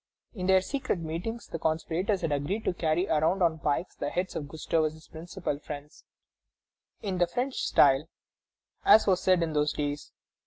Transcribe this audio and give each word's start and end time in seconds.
In 0.33 0.47
their 0.47 0.61
secret 0.61 0.97
meetings 0.97 1.45
the 1.45 1.59
conspirators 1.59 2.21
had 2.21 2.31
agreed 2.31 2.65
to 2.65 2.73
carry 2.73 3.07
around 3.07 3.43
on 3.43 3.59
pikes 3.59 3.95
the 3.95 4.09
heads 4.09 4.35
of 4.35 4.47
Gustavus's 4.47 5.07
principal 5.07 5.59
friends, 5.59 6.05
"in 7.03 7.19
the 7.19 7.27
French 7.27 7.61
style," 7.61 8.09
as 8.83 9.05
was 9.05 9.21
said 9.21 9.43
in 9.43 9.53
those 9.53 9.73
days. 9.73 10.11